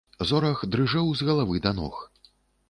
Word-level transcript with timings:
Зорах 0.29 0.63
дрыжэў 0.75 1.11
з 1.19 1.27
галавы 1.29 1.61
да 1.67 1.75
ног. 1.83 2.01